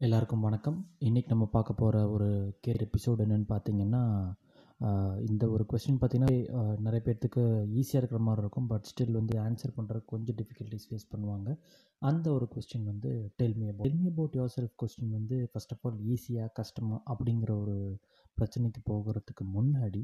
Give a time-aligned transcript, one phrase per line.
[0.00, 0.78] எல்லாருக்கும் வணக்கம்.
[1.00, 2.26] இன்றைக்கி நம்ம பார்க்க போகிற ஒரு
[2.66, 4.00] கேர் எபிசோடு என்னென்னு பார்த்தீங்கன்னா,
[5.26, 6.32] இந்த ஒரு கொஸ்டின் பார்த்தீங்கன்னா,
[6.80, 7.42] நிறைய பேர்த்துக்கு
[7.78, 8.66] ஈஸியாக இருக்கிற மாதிரி இருக்கும்.
[8.66, 11.48] பட் ஸ்டில் வந்து ஆன்சர் பண்ணுறதுக்கு கொஞ்சம் டிஃபிகல்ட்டிஸ் ஃபேஸ் பண்ணுவாங்க.
[11.98, 13.10] அந்த ஒரு கொஸ்டின் வந்து
[13.42, 17.76] tell me about tell me about yourself question வந்து ஃபஸ்ட் ஆஃப் ஆல் ஈஸியாக கஷ்டமாக அப்படிங்கிற ஒரு
[18.38, 20.02] பிரச்சனைக்கு போகிறதுக்கு முன்னாடி,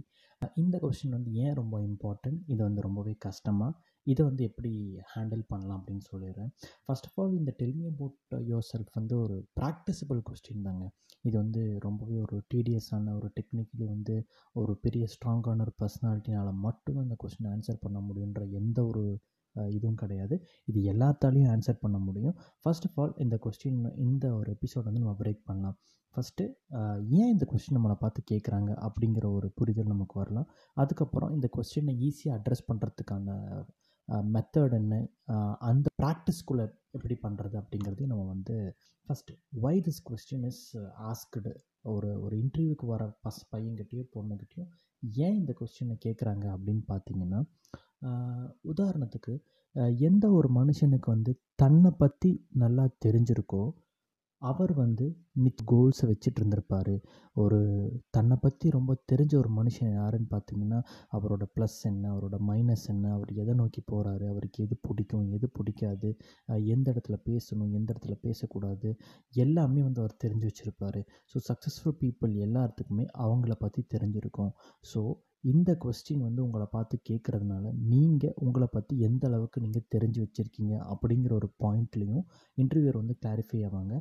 [0.63, 2.41] இந்த கொஸ்டின் வந்து ஏன் ரொம்ப இம்பார்ட்டன்ட்?
[2.53, 4.73] இது வந்து ரொம்பவே கஷ்டமாக இதை வந்து எப்படி
[5.13, 6.51] ஹேண்டில் பண்ணலாம் அப்படின்னு சொல்லிடுறேன்
[6.87, 8.17] ஃபர்ஸ்ட் ஆஃப் ஆல் இந்த tell me about
[8.51, 10.87] your self வந்து ஒரு ப்ராக்டிசபிள் கொஸ்டின் தாங்க.
[11.29, 14.15] இது வந்து ரொம்பவே ஒரு டீடியஸான ஒரு டெக்னிக்கலி வந்து
[14.63, 19.03] ஒரு பெரிய ஸ்ட்ராங்கான ஒரு பர்சனாலிட்டினால் மட்டும் அந்த இந்த கொஸ்டின் ஆன்சர் பண்ண முடியுன்ற எந்த ஒரு
[19.77, 20.37] இதுவும் கிடையாது.
[20.71, 22.37] இது எல்லாத்தாலையும் ஆன்சர் பண்ண முடியும்.
[22.63, 25.77] ஃபர்ஸ்ட் ஆஃப் ஆல் இந்த கொஸ்டின் இந்த ஒரு எபிசோட் வந்து நம்ம பிரேக் பண்ணலாம்.
[26.15, 26.45] ஃபஸ்ட்டு
[27.21, 28.71] ஏன் இந்த கொஸ்டின் நம்மளை பார்த்து கேட்குறாங்க?
[28.87, 30.49] அப்படிங்கிற ஒரு புரிதல் நமக்கு வரலாம்.
[30.75, 33.37] அதுக்கப்புறம் இந்த கொஸ்டினை ஈஸியாக அட்ரஸ் பண்ணுறதுக்கான
[34.35, 34.95] மெத்தட் என்ன?
[35.71, 36.65] அந்த ப்ராக்டிஸ்குள்ளே
[36.97, 38.57] எப்படி பண்ணுறது அப்படிங்கிறதையும் நம்ம வந்து
[39.09, 40.65] first why this question is
[41.11, 41.53] asked
[41.93, 44.65] ஒரு ஒரு இன்டர்வியூக்கு வர பஸ் பையன்கிட்டயோ, பொண்ணுகிட்டயோ
[45.27, 47.41] ஏன் இந்த கொஸ்டினை கேட்குறாங்க அப்படின்னு பார்த்தீங்கன்னா,
[48.73, 49.35] உதாரணத்துக்கு
[49.99, 53.63] எந்த ஒரு மனுஷனுக்கு வந்து தன்னை பற்றி நல்லா தெரிஞ்சிருக்கோ,
[54.43, 55.07] அவர் வந்து
[55.37, 56.95] மித் கோல்ஸை வச்சுட்டு இருந்திருப்பார்
[57.35, 57.59] ஒரு
[58.11, 60.79] தன்னை பற்றி ரொம்ப தெரிஞ்ச ஒரு மனுஷன் யாருன்னு பார்த்தீங்கன்னா,
[61.13, 62.05] அவரோட ப்ளஸ் என்ன?
[62.15, 63.13] அவரோட மைனஸ் என்ன?
[63.13, 65.27] அவர் எதை நோக்கி போகிறாரு அவருக்கு எது பிடிக்கும்?
[65.33, 66.11] எது பிடிக்காது?
[66.75, 67.73] எந்த இடத்துல பேசணும்?
[67.73, 68.91] எந்த இடத்துல பேசக்கூடாது?
[69.45, 71.01] எல்லாமே வந்து அவர் தெரிஞ்சு வச்சுருப்பார்
[71.33, 74.53] ஸோ சக்ஸஸ்ஃபுல் பீப்பிள் எல்லாத்துக்குமே அவங்கள பற்றி தெரிஞ்சிருக்கும்.
[74.93, 75.03] ஸோ
[75.45, 80.75] இந்த கொஸ்டின் வந்து உங்களை பார்த்து கேட்குறதுனால நீங்கள் உங்களை பற்றி எந்த அளவுக்கு நீங்கள் தெரிஞ்சு வச்சிருக்கீங்க?
[80.93, 82.27] அப்படிங்கிற ஒரு பாயிண்ட்லேயும்
[82.59, 83.95] இன்டர்வியூர் வந்து கிளாரிஃபை ஆவாங்க.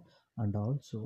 [0.44, 1.02] அண்ட் ஆல்சோ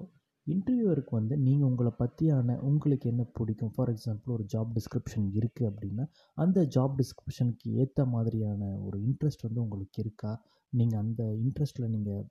[0.47, 3.71] இன்டர்வியூவருக்கு வந்து நீங்கள் உங்களை பற்றியான உங்களுக்கு என்ன பிடிக்கும்?
[3.75, 6.05] ஃபார் எக்ஸாம்பிள் ஒரு ஜாப் டிஸ்கிரிப்ஷன் இருக்குது அப்படின்னா,
[6.35, 10.33] அந்த ஜாப் டிஸ்கிரிப்ஷனுக்கு ஏற்ற மாதிரியான ஒரு இன்ட்ரெஸ்ட் வந்து உங்களுக்கு இருக்கா?
[10.73, 12.23] நீங்கள் அந்த இன்ட்ரெஸ்ட்டில் நீங்கள்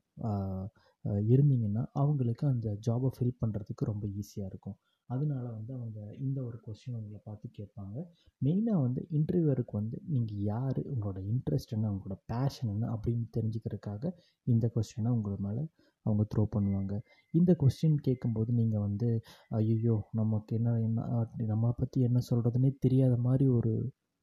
[1.33, 4.79] இருந்தீங்கன்னா, அவங்களுக்கு அந்த ஜாபை ஃபில் பண்ணுறதுக்கு ரொம்ப ஈஸியாக இருக்கும்.
[5.11, 7.97] அதனால வந்து அவங்க இந்த ஒரு கொஸ்டின் உங்களை பார்த்து கேட்பாங்க.
[8.45, 11.91] மெயினாக வந்து இன்டர்வியூவருக்கு வந்து நீங்கள் யார் உங்களோட இன்ட்ரெஸ்ட் என்ன?
[11.91, 12.85] உங்களோட பேஷன் என்ன?
[12.95, 14.13] அப்படின்னு தெரிஞ்சுக்கிறதுக்காக
[14.45, 15.65] இந்த கொஸ்டினை உங்களை மேலே
[16.05, 16.95] அவங்க த்ரோ பண்ணுவாங்க.
[17.35, 19.09] இந்த கொஸ்டின் கேட்கும்போது நீங்கள் வந்து,
[19.49, 21.07] ஐயோ நமக்கு என்ன என்ன
[21.53, 23.75] நம்மளை பற்றி என்ன சொல்கிறதுனே தெரியாத மாதிரி ஒரு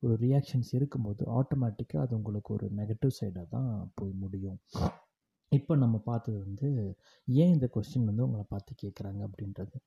[0.03, 4.59] ஒரு ரியாக்ஷன்ஸ் இருக்கும்போது, ஆட்டோமேட்டிக்காக அது உங்களுக்கு ஒரு நெகட்டிவ் சைடாக தான் போய் முடியும்.
[5.51, 6.67] இப்போ நம்ம பார்த்தது வந்து,
[7.27, 9.77] ஏன் இந்த கொஸ்டின் வந்து உங்களை பார்த்து கேட்குறாங்க அப்படின்றது.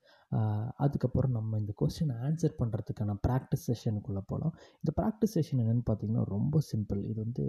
[0.84, 6.60] அதுக்கப்புறம் நம்ம இந்த கொஸ்டின் ஆன்சர் பண்ணுறதுக்கான ப்ராக்டிஸ் செஷனுக்குள்ளே போகலாம் இந்த ப்ராக்டிஸ் செஷன் என்னென்னு பார்த்தீங்கன்னா, ரொம்ப
[6.72, 7.00] சிம்பிள்.
[7.10, 7.46] இது வந்து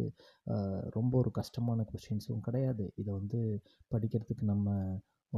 [0.97, 2.85] ரொம்ப ஒரு கஷ்டமான கொஸ்டின்ஸும் கிடையாது.
[3.03, 3.41] இதை வந்து
[3.95, 4.67] படிக்கிறதுக்கு நம்ம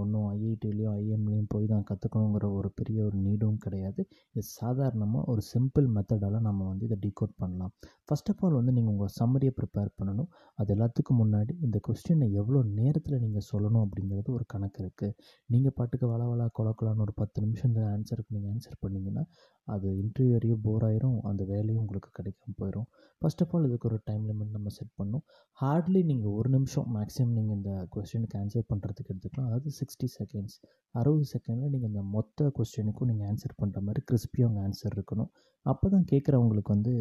[0.02, 4.02] ஒன்றும் ஐஐடிலையோ ஐஎம்லேயும் போய் தான் கற்றுக்கணுங்கிற ஒரு பெரிய ஒரு நீடும் கிடையாது.
[4.34, 7.74] இது சாதாரணமாக ஒரு சிம்பிள் மெத்தடால நம்ம வந்து இதை டிகோட் பண்ணலாம்.
[8.10, 10.30] ஃபர்ஸ்ட் ஆஃப் ஆல் வந்து நீங்கள் உங்கள் சம்மரிய ப்ரிப்பேர் பண்ணணும்.
[10.60, 15.16] அது எல்லாத்துக்கும் முன்னாடி இந்த கொஸ்டினை எவ்வளோ நேரத்தில் நீங்கள் சொல்லணும் அப்படிங்கிறது ஒரு கணக்கு இருக்குது
[15.54, 19.24] நீங்கள் பாட்டுக்கு வள வள கொழகொழன்னு ஒரு 10 நிமிஷம் இந்த ஆன்சருக்கு நீங்கள் ஆன்சர் பண்ணீங்கன்னா,
[19.68, 21.18] அது இன்டர்வியூவரையும் போர் ஆயிரும்.
[21.30, 22.88] அந்த வேலையும் உங்களுக்கு கிடைக்காம போயிடும்
[23.22, 25.24] ஃபர்ஸ்ட் ஆஃப் ஆல் இதுக்கு ஒரு டைம் லிமிட் நம்ம செட் பண்ணணும்.
[25.60, 29.48] ஹார்ட்லி நீங்கள் ஒரு நிமிஷம் மேக்ஸிமம் நீங்கள் இந்த கொஸ்டினுக்கு ஆன்சர் பண்ணுறதுக்கு எடுத்துக்கலாம்.
[29.50, 30.58] அதாவது 60 செகண்ட்ஸ்
[30.96, 35.32] அறுபது செகண்டில் நீங்கள் இந்த மொத்த கொஸ்டினுக்கும் நீங்கள் ஆன்சர் பண்ணுற மாதிரி கிறிஸ்பியாக உங்கள் ஆன்சர் இருக்கணும்.
[35.66, 36.94] அப்போ தான் கேட்குறவங்களுக்கு வந்து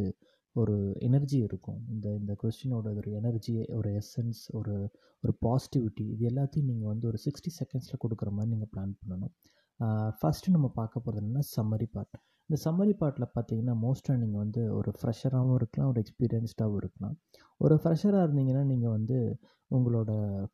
[0.56, 0.74] ஒரு
[1.08, 1.80] எனர்ஜி இருக்கும்.
[1.94, 4.74] இந்த இந்த கொஸ்டினோட ஒரு எனர்ஜி, ஒரு எசன்ஸ், ஒரு
[5.24, 9.34] ஒரு பாசிட்டிவிட்டி இது எல்லாத்தையும் நீங்கள் வந்து ஒரு சிக்ஸ்டி செகண்ட்ஸில் கொடுக்குற மாதிரி நீங்கள் பிளான் பண்ணணும்.
[9.80, 12.16] ஃபஸ்ட்டு ஃபர்ஸ்ட்டு நம்ம பார்க்க போகிறது என்னென்னா சம்மரி பார்ட்.
[12.50, 17.14] இந்த சம்மரி பாட்டில் பார்த்தீங்கன்னா, மோஸ்ட்டாக நீங்கள் வந்து ஒரு ஃப்ரெஷராகவும் இருக்கலாம், ஒரு எக்ஸ்பீரியன்ஸ்டாகவும் இருக்கலாம்.
[17.60, 19.16] ஒரு ஃப்ரெஷராக இருந்தீங்கன்னா, நீங்கள் வந்து
[19.70, 20.10] உங்களோட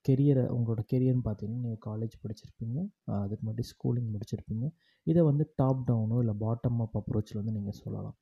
[0.09, 2.79] கெரியரை உங்களோட கெரியர்னு பார்த்தீங்கன்னா, நீங்கள் காலேஜ் படிச்சிருப்பீங்க.
[3.23, 4.67] அதுக்கு முன்னாடி ஸ்கூலிங் முடிச்சிருப்பீங்க.
[5.07, 8.17] இதை வந்து டாப் டவுனோ, இல்லை பாட்டம் அப் அப்ரோச்சில் வந்து நீங்கள் சொல்லலாம்.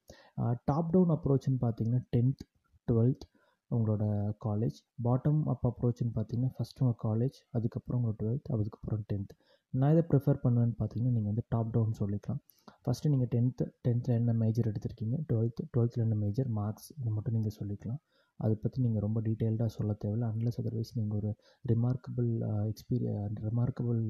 [0.64, 2.44] டாப் டவுன் அப்ரோச்சுன்னு பார்த்தீங்கன்னா, 10த்,
[2.88, 3.26] 12த்
[3.70, 4.04] உங்களோட
[4.47, 4.78] காலேஜ்.
[5.03, 9.32] பாட்டம் அப் அப்ரோச்சுன்னு பார்த்தீங்கன்னா, ஃபர்ஸ்ட் உங்கள் காலேஜ், அதுக்கப்புறம் உங்களோட டுவெல்த் அதுக்கப்புறம் 10த்.
[9.75, 12.41] நான் இதை ப்ரிஃபர் பண்ணுவேன்னு பார்த்தீங்கன்னா, நீங்கள் வந்து டாப் டவுன் சொல்லிக்கலாம்.
[12.84, 15.16] ஃபர்ஸ்ட்டு நீங்கள் டென்த்து டென்த்தில் என்ன மேஜர் எடுத்திருக்கீங்க?
[15.30, 16.48] 12த் 12த்ல என்ன மேஜர்?
[16.60, 18.00] மார்க்ஸ் இத மட்டும் நீங்கள் சொல்லிக்கலாம்.
[18.44, 20.28] அதை பற்றி நீங்கள் ரொம்ப டீட்டெயில்டாக சொல்ல தேவையில்ல.
[20.32, 21.30] அன்லெஸ் அதர்வைஸ் நீங்கள் ஒரு
[21.72, 22.30] ரிமார்க்கபிள்
[22.72, 23.12] எக்ஸ்பீரிய
[23.48, 24.02] ரிமார்க்கபிள்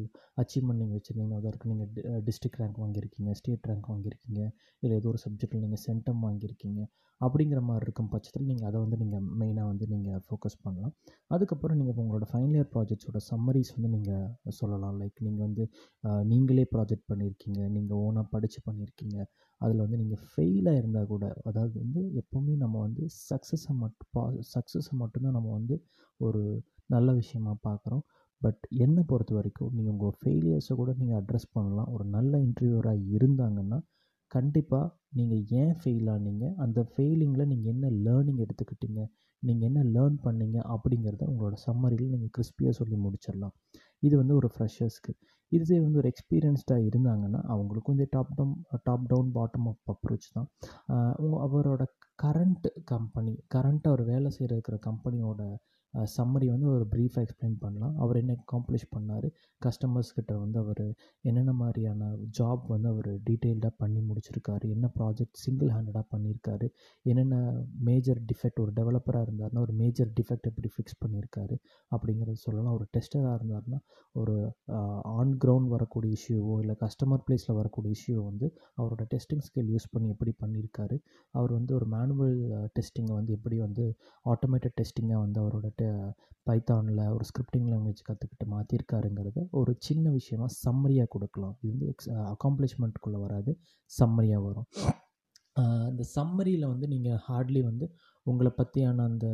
[0.43, 4.41] அச்சீவ்மெண்ட் நீங்கள் வச்சுருந்தீங்க அதற்கு நீங்கள் டி டிஸ்ட்ரிக்ட் ரேங்க் வாங்கியிருக்கீங்க, ஸ்டேட் ரேங்க் வாங்கியிருக்கீங்க,
[4.85, 6.81] இல்லை ஏதோ ஒரு சப்ஜெக்ட்டில் நீங்கள் சென்டம் வாங்கியிருக்கீங்க.
[7.21, 10.95] அப்படிங்கிற மாதிரி இருக்கும் பட்சத்தில் நீங்கள் அதை வந்து நீங்கள் மெயினாக வந்து நீங்கள் ஃபோக்கஸ் பண்ணலாம்.
[11.35, 14.97] அதுக்கப்புறம் நீங்கள் உங்களோட ஃபைனல் இயர் ப்ராஜெக்ட்ஸோட சம்மரிஸ் வந்து நீங்கள் சொல்லலாம்.
[15.01, 15.65] லைக் நீங்கள் வந்து
[16.33, 17.61] நீங்களே ப்ராஜெக்ட் பண்ணியிருக்கீங்க.
[17.77, 19.19] நீங்கள் ஓனாக படித்து பண்ணியிருக்கீங்க.
[19.61, 24.23] அதில் வந்து நீங்கள் ஃபெயிலாக இருந்தால் கூட, அதாவது வந்து எப்போவுமே நம்ம வந்து சக்ஸஸை மட்டும் பா
[24.55, 25.77] சக்ஸஸை மட்டும்தான் நம்ம வந்து
[26.21, 26.43] ஒரு
[26.87, 28.05] நல்ல விஷயமா பார்க்குறோம்.
[28.43, 31.91] பட் என்னை பொறுத்த வரைக்கும் நீங்கள் உங்கள் ஃபெயிலியர்ஸை கூட நீங்கள் அட்ரஸ் பண்ணலாம்.
[31.95, 33.79] ஒரு நல்ல இன்டர்வியூவரா இருந்தாங்கன்னா,
[34.33, 34.87] கண்டிப்பாக
[35.19, 36.47] நீங்கள் ஏன் ஃபெயில் ஆனீங்க?
[36.65, 39.03] அந்த ஃபெயிலிங்கில் நீங்கள் என்ன லேர்னிங் எடுத்துக்கிட்டீங்க?
[39.43, 43.55] நீங்கள் என்ன லேர்ன் பண்ணீங்க அப்படிங்கிறத உங்களோட சம்மரியில் நீங்கள் கிறிஸ்பியாக சொல்லி முடிச்சிடலாம்.
[44.07, 45.13] இது வந்து ஒரு ஃப்ரெஷர்ஸ்க்கு
[45.53, 48.55] இதுவே வந்து ஒரு எக்ஸ்பீரியன்ஸ்டாக இருந்தாங்கன்னா அவங்களுக்கு கொஞ்சம் top down
[48.89, 50.49] top down bottom up approach தான்.
[51.47, 51.83] அவரோட
[52.25, 55.41] கரண்ட் கம்பெனி கரண்ட்டாக அவர் வேலை செய்கிற இருக்கிற கம்பெனியோட
[56.17, 57.95] சம்மரி வந்து ஒரு ப்ரீஃபாக எக்ஸ்பிளைன் பண்ணலாம்.
[58.03, 59.29] அவர் என்ன அக்காம்ப்ளிஷ் பண்ணார்?
[59.67, 60.85] கஸ்டமர்ஸ் கிட்ட வந்து அவர்
[61.29, 64.67] என்னென்ன மாதிரியான ஜாப் வந்து அவர் டீட்டெயில்டாக பண்ணி முடிச்சிருக்காரு?
[64.77, 66.69] என்ன ப்ராஜெக்ட் சிங்கிள் ஹேண்டடாக பண்ணியிருக்காரு
[67.07, 67.37] என்னென்ன
[67.89, 71.57] மேஜர் டிஃபெக்ட் ஒரு டெவலப்பராக இருந்தாருன்னா ஒரு மேஜர் டிஃபெக்ட் எப்படி ஃபிக்ஸ் பண்ணியிருக்காரு
[71.93, 72.77] அப்படிங்கிறத சொல்லலாம்.
[72.79, 73.81] ஒரு டெஸ்டராக இருந்தாருன்னா
[74.13, 74.37] ஒரு
[75.19, 78.47] ஆன் கிரவுண்ட் வரக்கூடிய இஷ்யூவோ இல்லை கஸ்டமர் ப்ளேஸில் வரக்கூடிய இஷ்யூவோ வந்து
[78.81, 80.97] அவரோட டெஸ்டிங் ஸ்கில் யூஸ் பண்ணி எப்படி பண்ணியிருக்காரு
[81.39, 82.37] அவர் வந்து ஒரு மேனுவல்
[82.79, 83.85] டெஸ்டிங்கை வந்து எப்படி வந்து
[84.27, 85.67] ஆட்டோமேட்டட் டெஸ்டிங்காக வந்து அவரோட
[86.49, 91.55] பைத்தானில் ஒரு ஸ்கிரிப்டிங் லாங்குவேஜ் கற்றுக்கிட்டு மாற்றிருக்காருங்கிறத ஒரு சின்ன விஷயமா சம்மரியாக கொடுக்கலாம்.
[91.61, 93.53] இது வந்து எக்ஸ் அக்காம்ப்ளிஷ்மெண்ட்டுக்குள்ளே வராது
[93.91, 94.69] சம்மரியாக வரும்.
[95.93, 97.87] இந்த சம்மரியில் வந்து நீங்கள் ஹார்ட்லி வந்து
[98.27, 99.27] உங்களை பற்றியான அந்த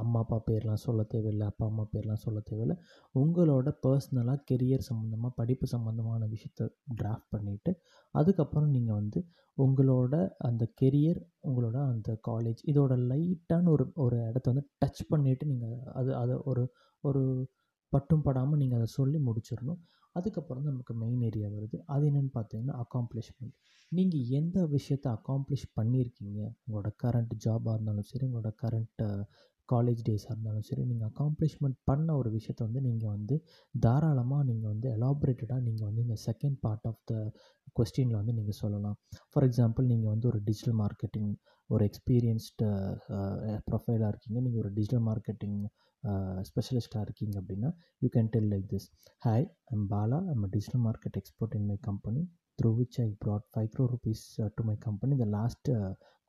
[0.00, 2.76] அம்மா அப்பா பேர்லாம் சொல்ல தேவையில்லை அப்பா அம்மா பேர்லாம் சொல்ல தேவையில்லை.
[3.14, 6.68] உங்களோட பர்சனலாக கெரியர் சம்மந்தமாக படிப்பு சம்மந்தமான விஷயத்த
[7.00, 7.72] டிராஃப்ட் பண்ணிவிட்டு
[8.14, 9.20] அதுக்கப்புறம் நீங்கள் வந்து
[9.58, 10.14] உங்களோட
[10.48, 16.10] அந்த கெரியர் உங்களோட அந்த காலேஜ் இதோட லைட்டான ஒரு ஒரு இடத்த வந்து டச் பண்ணிவிட்டு நீங்கள் அது
[16.22, 16.64] அதை ஒரு
[17.04, 17.22] ஒரு
[17.92, 19.80] பட்டும் படாமல் நீங்கள் அதை சொல்லி முடிச்சிடணும்.
[20.16, 21.76] அதுக்கப்புறம் நமக்கு மெயின் ஏரியா வருது.
[21.94, 23.56] அது என்னென்னு பார்த்தீங்கன்னா அக்காம்ப்ளிஷ்மெண்ட்
[23.92, 26.40] நீங்கள் எந்த விஷயத்தை அக்காம்ப்ளிஷ் பண்ணியிருக்கீங்க?
[26.64, 29.02] உங்களோட கரண்ட் ஜாபாக இருந்தாலும் சரி உங்களோட கரண்ட்
[29.72, 33.36] காலேஜ் டேஸாக இருந்தாலும் சரி நீங்கள் அக்காம்ப்ளிஷ்மெண்ட் பண்ண ஒரு விஷயத்த வந்து நீங்கள் வந்து
[33.74, 37.14] தாராளமாக நீங்கள் வந்து எலாபரேட்டடாக நீங்கள் வந்து இந்த செகண்ட் பார்ட் ஆஃப் த
[37.78, 38.96] கொஸ்டினில் வந்து நீங்கள் சொல்லலாம்.
[39.32, 41.30] ஃபார் எக்ஸாம்பிள் நீங்கள் வந்து ஒரு டிஜிட்டல் மார்க்கெட்டிங்
[41.70, 42.66] ஒரு எக்ஸ்பீரியன்ஸ்டு
[43.68, 44.38] ப்ரொஃபைலாக இருக்கீங்க.
[44.46, 45.58] நீங்கள் ஒரு டிஜிட்டல் மார்க்கெட்டிங்
[46.48, 47.70] ஸ்பெஷலிஸ்ட்டாக இருக்கீங்க அப்படின்னா
[48.02, 48.86] you can tell like this
[49.26, 52.22] hi I'm Bala I'm digital market export in my company
[52.58, 54.24] through which I brought five crore rupees
[54.58, 55.70] to my company இந்த லாஸ்ட்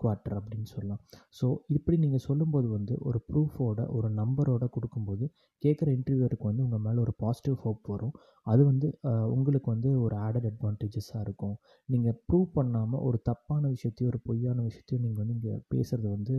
[0.02, 1.02] குவார்ட்டர் அப்படின்னு சொல்லலாம்.
[1.38, 1.46] ஸோ
[1.76, 5.26] இப்படி நீங்கள் சொல்லும்போது வந்து ஒரு ப்ரூஃபோட ஒரு நம்பரோட கொடுக்கும்போது
[5.64, 8.14] கேட்குற இன்டர்வியூருக்கு வந்து உங்கள் மேலே ஒரு பாசிட்டிவ் ஹோப் வரும்.
[8.52, 8.88] அது வந்து
[9.36, 11.56] உங்களுக்கு வந்து ஒரு ஆடட் அட்வான்டேஜஸாக இருக்கும்.
[11.90, 16.36] நீங்கள் ப்ரூவ் பண்ணாமல் ஒரு தப்பான விஷயத்தையும் ஒரு பொய்யான விஷயத்தையும் நீங்கள் வந்து இங்கே பேசுகிறது வந்து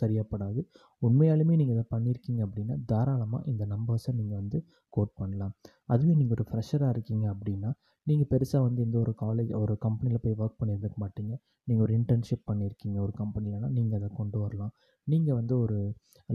[0.00, 0.60] சரியாகப்படாது
[1.06, 4.58] உண்மையாலுமே நீங்கள் இதை பண்ணியிருக்கீங்க அப்படின்னா தாராளமாக இந்த நம்பர்ஸை நீங்கள் வந்து
[4.96, 5.52] கோட் பண்ணலாம்.
[5.92, 7.70] அதுவே நீங்கள் ஒரு ஃப்ரெஷராக இருக்கீங்க அப்படின்னா
[8.06, 11.32] நீங்கள் பெருசாக வந்து எந்த ஒரு காலேஜ் ஒரு கம்பெனியில் போய் ஒர்க் பண்ணியிருக்க மாட்டீங்க.
[11.68, 14.72] நீங்கள் ஒரு இன்டர்ன்ஷிப் பண்ணியிருக்கீங்க ஒரு கம்பெனிலனா நீங்கள் அதை கொண்டு வரலாம்.
[15.06, 15.78] நீங்கள் வந்து ஒரு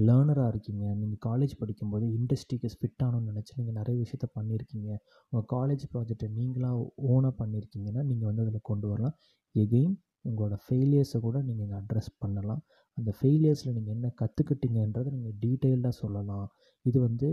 [0.08, 0.86] லேர்னராக இருக்கீங்க.
[1.02, 4.90] நீங்கள் காலேஜ் படிக்கும்போது இண்டஸ்ட்ரிக்கு ஃபிட் ஆகணும்னு நினச்சி நீங்கள் நிறைய விஷயத்த பண்ணியிருக்கீங்க.
[5.32, 9.16] உங்கள் காலேஜ் ப்ராஜெக்டை நீங்களாக ஓனாக பண்ணியிருக்கீங்கன்னா நீங்கள் வந்து அதில் கொண்டு வரலாம்.
[9.56, 9.96] எகெயின்
[10.30, 12.62] உங்களோட ஃபெயிலியர்ஸை கூட நீங்கள் இங்கே அட்ரஸ் பண்ணலாம்.
[12.98, 16.48] அந்த ஃபெயிலியர்ஸில் நீங்கள் என்ன கற்றுக்கிட்டீங்கன்றதை நீங்கள் டீட்டெயில்டாக சொல்லலாம்.
[16.86, 17.28] இது வந்து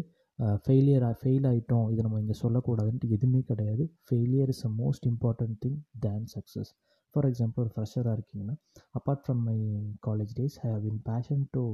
[0.65, 3.85] ஃபெயிலியர் ஃபெயில் ஆகிட்டோம் இதை நம்ம இங்கே சொல்லக்கூடாதுன்ட்டு எதுவுமே கிடையாது.
[4.09, 6.73] Failure is a most important thing then success
[7.15, 8.55] for example fresher arkina
[8.99, 9.61] apart from my
[10.07, 11.65] college days i have been passionate to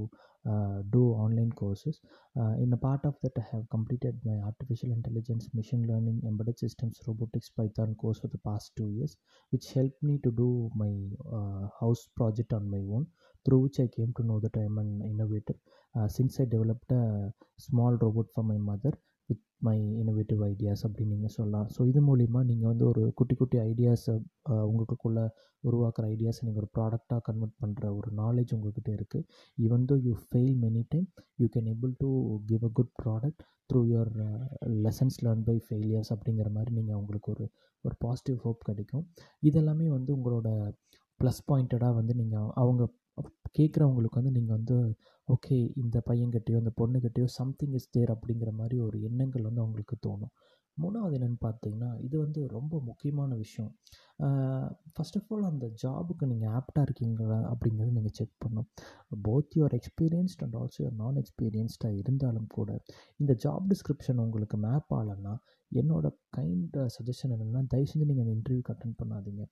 [0.50, 2.00] uh, do online courses.
[2.40, 6.58] Uh, in a part of that i have completed my artificial intelligence machine learning embedded
[6.58, 9.16] systems robotics python course for the past two years
[9.50, 10.92] which helped me to do my
[11.38, 13.06] uh, house project on my own
[13.44, 15.56] through which i came to know that i am an innovator.
[16.06, 18.92] Since i developed a small robot for my mother
[19.28, 21.68] with my innovative ideas அப்படின்னு நீங்கள் சொல்லலாம்.
[21.74, 24.14] So இது மூலிமா நீங்கள் வந்து ஒரு குட்டி குட்டி ஐடியாஸை
[24.68, 25.24] உங்களுக்குள்ளே
[25.64, 29.24] உருவாக்குற ஐடியாஸை நீங்கள் ஒரு ப்ராடக்டாக கன்வெர்ட் பண்ணுற ஒரு நாலேஜ் உங்கள்கிட்ட இருக்குது
[29.66, 31.06] even though you fail many time
[31.42, 32.10] you can able to
[32.50, 34.12] give a good product through your
[34.86, 37.46] lessons learn by failures அப்படிங்கிற மாதிரி நீங்கள் உங்களுக்கு ஒரு
[37.84, 39.04] ஒரு பாசிட்டிவ் ஹோப் கிடைக்கும்.
[39.48, 40.48] இதெல்லாமே வந்து உங்களோட
[41.20, 42.82] ப்ளஸ் பாயிண்டடாக வந்து நீங்கள் அவங்க
[43.58, 44.76] கேட்குறவங்களுக்கு வந்து நீங்கள் வந்து
[45.28, 50.32] ஓகே இந்த பையன்கிட்டயோ இந்த பொண்ணுக்கிட்டேயோ சம்திங் இஸ் தேர் அப்படிங்கிற மாதிரி ஒரு எண்ணங்கள் வந்து அவங்களுக்கு தோணும்.
[50.76, 53.70] மூணாவது என்னென்னு பார்த்தீங்கன்னா இது வந்து ரொம்ப முக்கியமான விஷயம்.
[54.94, 58.68] ஃபர்ஸ்ட் ஆஃப் ஆல் அந்த ஜாபுக்கு நீங்கள் ஆப்டாக இருக்கீங்களா அப்படிங்கிறத நீங்கள் செக் பண்ணும்
[59.26, 62.70] both your experienced and also your non எக்ஸ்பீரியன்ஸ்டாக இருந்தாலும் கூட
[63.16, 65.34] இந்த ஜாப் டிஸ்கிரிப்ஷன் உங்களுக்கு மேப் ஆகலைன்னா
[65.72, 66.06] என்னோட
[66.36, 69.42] கைண்ட் சஜஷன் என்னென்னா தயவு செஞ்சு நீங்கள் அந்த இன்டர்வியூக்கு அட்டன் பண்ணாதீங்க.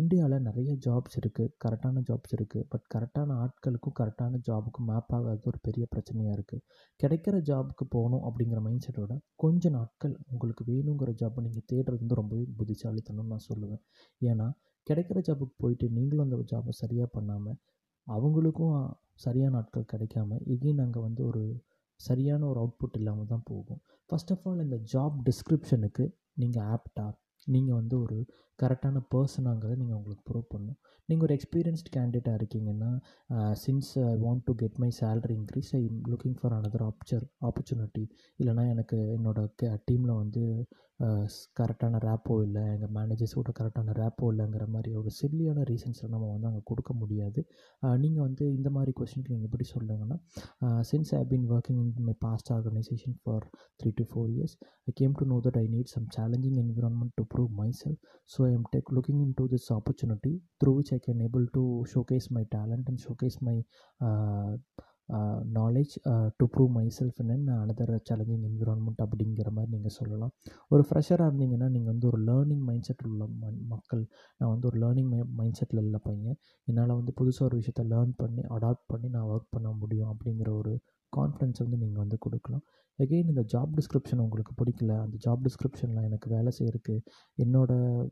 [0.00, 5.60] இந்தியாவில் நிறைய ஜாப்ஸ் இருக்குது கரெக்டான ஜாப்ஸ் இருக்குது பட் கரெக்டான ஆட்களுக்கும் கரெக்டான ஜாபுக்கும் மேப் ஆகாதது ஒரு
[5.68, 6.64] பெரிய பிரச்சனையாக இருக்குது
[7.00, 12.44] கிடைக்கிற ஜாபுக்கு போகணும் அப்படிங்கிற மைண்ட் செட்டோட கொஞ்ச நாட்கள் உங்களுக்கு வேணுங்கிற ஜாப்பை நீங்கள் தேடுறது வந்து ரொம்பவே
[12.58, 13.82] புத்திசாலித்தனம்னு நான் சொல்லுவேன்.
[14.20, 14.48] ஏன்னா
[14.86, 17.58] கிடைக்கிற ஜாபுக்கு போயிட்டு நீங்களும் அந்த ஜாபை சரியாக பண்ணாமல்
[18.06, 18.74] அவங்களுக்கும்
[19.24, 21.42] சரியான ஆட்கள் கிடைக்காம எகெயின் அங்கே வந்து ஒரு
[22.00, 23.80] சரியான ஒரு அவுட்புட் இல்லாமல் தான் போகும்.
[24.10, 26.06] ஃபர்ஸ்ட் ஆஃப் ஆல் இந்த ஜாப் டிஸ்கிரிப்ஷனுக்கு
[26.38, 27.06] நீங்கள் ஆப்டா
[27.46, 28.18] நீங்கள் வந்து ஒரு
[28.58, 32.90] கரெக்டான பர்சனாங்கிறத நீங்கள் உங்களுக்கு ப்ரூவ் பண்ணணும் நீங்கள் ஒரு எக்ஸ்பீரியன்ஸ்ட் கேண்டிடேட்டாக இருக்கீங்கன்னா
[33.54, 35.80] since I want to get my salary increase I
[36.12, 38.04] looking for another oppor opportunity
[38.38, 39.42] இல்லைனா எனக்கு என்னோட
[39.88, 40.44] டீமில் வந்து
[41.58, 46.62] கரெக்டான ரேப்போ இல்லை எங்கள் மேனேஜர்ஸோட கரெக்டான ரேப்போ இல்லைங்கிற மாதிரி ஒரு சில்லியான ரீசன்ஸை நம்ம வந்து அங்கே
[46.64, 47.40] கொடுக்க முடியாது.
[48.02, 50.16] நீங்கள் வந்து இந்த மாதிரி கொஷினுக்கு நீங்கள் எப்படி சொல்லுங்கன்னா
[50.90, 53.46] since I been working in my past organisation for
[53.80, 54.56] three to four years
[54.90, 58.52] I came to know that I need some challenging environment to prove myself so I
[58.52, 60.32] am take looking in to this opportunity
[60.62, 63.56] through which I can able to showcase my talent and showcase my
[65.58, 65.94] knowledge
[66.36, 70.32] to prove myself and another challenging environment அப்படிங்கிற மாதிரி நீங்கள் சொல்லலாம்.
[70.68, 73.26] ஒரு ஃப்ரெஷராக இருந்தீங்கன்னா நீங்கள் வந்து ஒரு learning mind set உள்ள
[73.72, 74.02] மக்கள்
[74.38, 76.38] நான் வந்து ஒரு லேர்னிங் மை மைண்ட் செட்டில் இல்லை பையன்.
[76.68, 80.74] என்னால் வந்து புதுசாக ஒரு விஷயத்த லேர்ன் பண்ணி அடாப்ட் பண்ணி நான் ஒர்க் பண்ண முடியும் அப்படிங்கிற ஒரு
[81.18, 82.64] கான்ஃபிடென்ஸ் வந்து நீங்கள் வந்து கொடுக்கலாம்.
[82.98, 86.94] எகெயின் இந்த ஜாப் டிஸ்கிரிப்ஷன் உங்களுக்கு பிடிக்கல அந்த ஜாப் டிஸ்கிரிப்ஷனில் எனக்கு வேலை செய்கிறதுக்கு
[87.44, 88.04] என்னோடய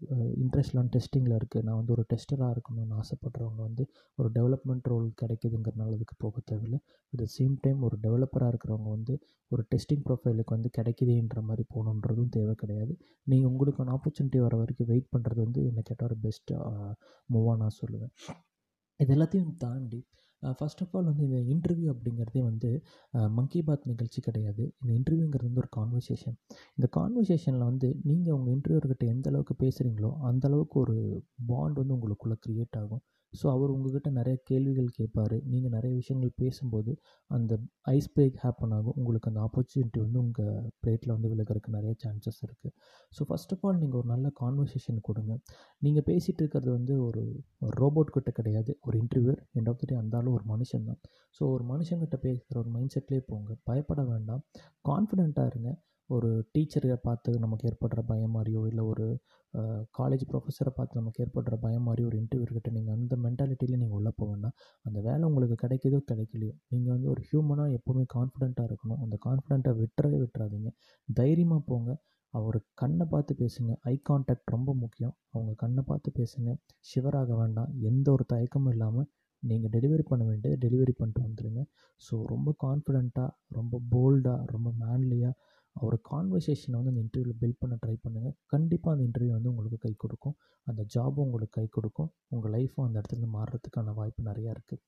[0.42, 3.85] இன்ட்ரெஸ்ட்லாம் டெஸ்டிங்கில் இருக்குது நான் வந்து ஒரு டெஸ்டராக இருக்கணும்னு ஆசைப்பட்றவங்க வந்து
[4.18, 6.80] ஒரு டெவலப்மெண்ட் ரோல் கிடைக்குதுங்கிறனால அதுக்கு போக தேவையில்லை.
[7.12, 9.16] அட் த சேம் டைம் ஒரு டெவலப்பராக இருக்கிறவங்க வந்து
[9.50, 12.94] ஒரு டெஸ்டிங் ப்ரொஃபைலுக்கு வந்து கிடைக்குதுன்ற மாதிரி போகணுன்றதும் தேவை கிடையாது.
[13.32, 16.59] நீங்கள் உங்களுக்கான ஆப்பர்ச்சுனிட்டி வர வரைக்கும் வெயிட் பண்ணுறது வந்து என்ன கேட்டால் ஒரு பெஸ்ட்டு
[17.35, 18.12] மூவாக நான் சொல்லுவேன்.
[19.00, 20.00] இது எல்லாத்தையும் தாண்டி
[20.59, 22.71] ஃபஸ்ட் ஆஃப் ஆல் வந்து இந்த இன்டர்வியூ அப்படிங்கிறதே வந்து
[23.39, 24.65] மங்கி பாத் நிகழ்ச்சி கிடையாது.
[24.81, 26.37] இந்த இன்டர்வியூங்கிறது வந்து ஒரு கான்வர்சேஷன்
[26.77, 30.97] இந்த கான்வர்சேஷனில் வந்து நீங்கள் உங்கள் இன்டர்வியூர்கிட்ட எந்த அளவுக்கு பேசுகிறீங்களோ அந்த அளவுக்கு ஒரு
[31.53, 33.03] பாண்ட் வந்து உங்களுக்குள்ளே க்ரியேட் ஆகும்.
[33.41, 35.35] ஸோ அவர் உங்ககிட்ட நிறைய கேள்விகள் கேட்பார்.
[35.53, 36.93] நீங்கள் நிறைய விஷயங்கள் பேசும்போது
[37.31, 37.53] அந்த
[37.95, 38.97] ஐஸ் பிரேக் ஹேப்பன் ஆகும்.
[39.01, 42.75] உங்களுக்கு அந்த ஆப்பர்ச்சுனிட்டி வந்து உங்கள் பிளேட்டில் வந்து விழுகிறதுக்கு நிறைய சான்சஸ் இருக்குது
[43.12, 45.33] ஸோ ஃபஸ்ட் ஆஃப் ஆல் நீங்கள் ஒரு நல்ல கான்வர்சேஷன் கொடுங்க.
[45.83, 47.23] நீங்கள் பேசிகிட்டு இருக்கிறது வந்து ஒரு
[47.83, 48.75] ரோபோட் கிட்ட கிடையாது.
[48.89, 51.01] ஒரு interviewer end of the day அந்தாலும் ஒரு மனுஷன் தான்
[51.39, 53.51] ஸோ ஒரு மனுஷங்கிட்ட பேசுகிற ஒரு மைண்ட் செட்லேயே போங்க.
[53.71, 54.43] பயப்பட வேண்டாம்.
[54.91, 55.71] கான்ஃபிடெண்ட்டாக இருங்க.
[56.11, 59.06] ஒரு டீச்சரை பார்த்து நமக்கு ஏற்படுற பயம் மாதிரியோ இல்லை ஒரு
[59.99, 64.28] காலேஜ் ப்ரொஃபஸரை பார்த்து நமக்கு ஏற்படுற பயம் மாதிரி ஒரு இன்டர்வியூர்கிட்ட நீங்கள் அந்த மென்டாலிட்டியில் நீங்கள் உள்ளே போக
[64.32, 64.54] வேண்டாம்.
[64.85, 69.00] அந்த வேலை உங்களுக்கு கிடைக்கிதோ கிடைக்கலையோ நீங்கள் வந்து ஒரு ஹியூமனாக எப்போவுமே கான்ஃபிடெண்ட்டாக இருக்கணும்.
[69.04, 70.71] அந்த கான்ஃபிடென்ட்டை விட்டுறவே விட்டுறாதீங்க.
[71.09, 71.90] தைரியமாக போங்க.
[72.35, 73.73] அவர் கண்ணை பார்த்து பேசுங்க.
[73.92, 75.14] ஐ கான்டாக்ட் ரொம்ப முக்கியம்.
[75.35, 76.50] அவங்க கண்ணை பார்த்து பேசுங்க.
[76.90, 77.73] ஷிவராக வேண்டாம்.
[77.90, 79.09] எந்த ஒரு தயக்கமும் இல்லாமல்
[79.42, 81.61] நீங்கள் டெலிவரி பண்ண வேண்டியது டெலிவரி பண்ணிட்டு வந்துடுங்க
[82.02, 85.35] ஸோ ரொம்ப கான்ஃபிடெண்ட்டாக ரொம்ப போல்டாக ரொம்ப மேன்லியாக
[85.76, 89.93] ஒரு கான்வர்சேஷனை வந்து அந்த இன்டர்வியூவில் பில்ட் பண்ண ட்ரை பண்ணுங்கள் கண்டிப்பாக அந்த இன்டர்வியூ வந்து உங்களுக்கு கை
[90.02, 90.35] கொடுக்கும்.
[90.67, 92.11] அந்த ஜாபும் உங்களுக்கு கை கொடுக்கும்.
[92.35, 94.81] உங்கள் லைஃப்பும் அந்த இடத்துல மாறுறதுக்கான வாய்ப்பு நிறையா இருக்குது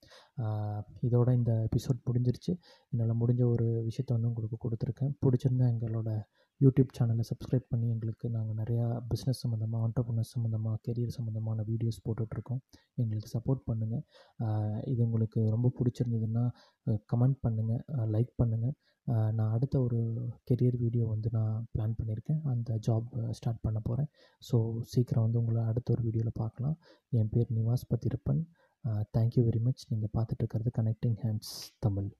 [1.09, 2.53] இதோட இந்த எபிசோட் முடிஞ்சிருச்சு.
[2.93, 5.15] என்னால் முடிஞ்ச ஒரு விஷயத்த வந்து உங்களுக்கு கொடுத்துருக்கேன்.
[5.25, 6.11] பிடிச்சிருந்தா எங்களோட
[6.61, 12.61] யூடியூப் சேனலை சப்ஸ்கிரைப் பண்ணி எங்களுக்கு நாங்கள் நிறையா பிஸ்னஸ் சம்மந்தமாக ஆண்டர்பனர்ஸ் சம்மந்தமாக கெரியர் சம்மந்தமான வீடியோஸ் போட்டுட்ருக்கோம்.
[13.03, 14.05] எங்களுக்கு சப்போர்ட் பண்ணுங்கள்
[14.93, 16.45] இது உங்களுக்கு ரொம்ப பிடிச்சிருந்ததுன்னா
[17.13, 17.83] கமெண்ட் பண்ணுங்கள்
[18.17, 18.75] லைக் பண்ணுங்கள்
[19.39, 19.99] நான் அடுத்த ஒரு
[20.49, 22.41] கெரியர் வீடியோ வந்து நான் பிளான் பண்ணியிருக்கேன்.
[22.53, 23.09] அந்த ஜாப்
[23.39, 24.11] ஸ்டார்ட் பண்ண போகிறேன்
[24.43, 24.59] ஸோ
[24.93, 26.77] சீக்கிரம் வந்து உங்களை அடுத்த ஒரு வீடியோவில் பார்க்கலாம்.
[27.21, 28.43] என் பேர் Nivas Pathirappan.
[29.17, 31.55] Thank you very much நீங்கள் பார்த்துட்டு இருக்கிறது கனெக்டிங் ஹேண்ட்ஸ்
[31.87, 32.11] தமிழ்.